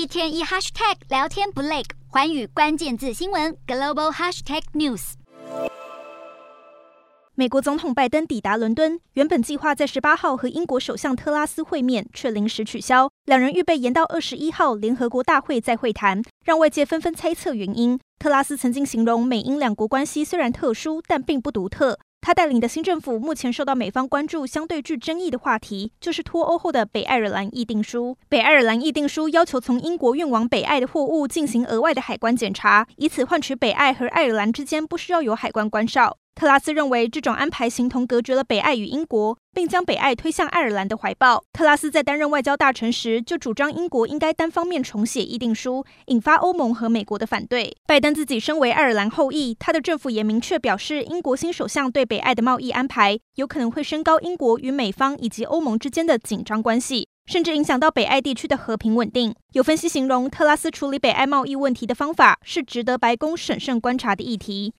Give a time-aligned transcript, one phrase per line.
[0.00, 5.12] 一天一 hashtag 聊天不累，寰宇关键字新闻 global hashtag news。
[7.34, 13.10] 美国总统拜登抵达伦敦，原本计划在十八号和英国首相特拉斯会面，却临时取消。
[13.26, 18.00] 两人预备延到二十一号联合国大会再会谈，让外界纷纷猜测原因。
[18.18, 21.98] 特拉斯曾经形容美英两国关系虽然特殊，但并不独特。
[22.20, 28.16] 他带领的新政府目前受到美方关注、相对具争议的话题，就是脱欧后的北爱尔兰议定书。
[28.28, 36.19] 北爱尔兰议定书要求从英国运往北爱的货物进行额外的海关检查，以此换取北爱和爱尔兰之间不需要有海关关哨。
[36.40, 41.44] 特拉斯认为这种安排形同隔绝了北爱与英国，并将北爱推向爱尔兰的怀抱。
[41.52, 47.76] 特拉斯在担任外交大臣时就主张英国应该单方面重写议定书，引发欧盟和美国的反对。
[47.86, 59.34] 拜登自己身为爱尔兰后裔，他的政府也明确表示，英国新首相对北爱的贸易安排有可能会升高英国与美方以及欧盟之间的紧张关系，甚至影响到北爱地区的和平稳定。
[59.52, 64.68] 有分析形容，特拉斯处理北爱贸易问题的方法是值得白宫审慎观察的议题。